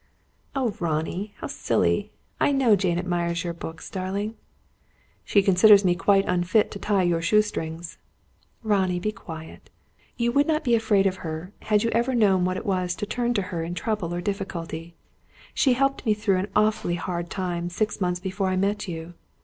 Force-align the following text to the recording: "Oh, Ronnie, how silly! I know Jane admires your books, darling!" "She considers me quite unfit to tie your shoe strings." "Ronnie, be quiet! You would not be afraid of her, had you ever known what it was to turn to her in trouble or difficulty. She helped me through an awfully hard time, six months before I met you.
"Oh, 0.55 0.75
Ronnie, 0.79 1.35
how 1.37 1.45
silly! 1.45 2.11
I 2.39 2.51
know 2.51 2.75
Jane 2.75 2.97
admires 2.97 3.43
your 3.43 3.53
books, 3.53 3.87
darling!" 3.87 4.33
"She 5.23 5.43
considers 5.43 5.85
me 5.85 5.93
quite 5.93 6.25
unfit 6.27 6.71
to 6.71 6.79
tie 6.79 7.03
your 7.03 7.21
shoe 7.21 7.43
strings." 7.43 7.99
"Ronnie, 8.63 8.99
be 8.99 9.11
quiet! 9.11 9.69
You 10.17 10.31
would 10.31 10.47
not 10.47 10.63
be 10.63 10.73
afraid 10.73 11.05
of 11.05 11.17
her, 11.17 11.51
had 11.61 11.83
you 11.83 11.91
ever 11.91 12.15
known 12.15 12.45
what 12.45 12.57
it 12.57 12.65
was 12.65 12.95
to 12.95 13.05
turn 13.05 13.35
to 13.35 13.41
her 13.53 13.61
in 13.63 13.75
trouble 13.75 14.11
or 14.11 14.21
difficulty. 14.21 14.95
She 15.53 15.73
helped 15.73 16.03
me 16.03 16.15
through 16.15 16.37
an 16.37 16.47
awfully 16.55 16.95
hard 16.95 17.29
time, 17.29 17.69
six 17.69 18.01
months 18.01 18.19
before 18.19 18.47
I 18.47 18.55
met 18.55 18.87
you. 18.87 19.13